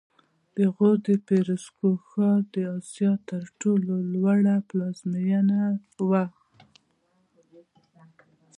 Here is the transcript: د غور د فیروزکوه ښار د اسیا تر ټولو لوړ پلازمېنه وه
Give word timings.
د 0.57 0.59
غور 0.75 0.97
د 1.07 1.09
فیروزکوه 1.25 1.93
ښار 2.07 2.39
د 2.53 2.55
اسیا 2.77 3.11
تر 3.29 3.43
ټولو 3.61 3.93
لوړ 4.13 4.37
پلازمېنه 4.69 5.59
وه 6.09 6.25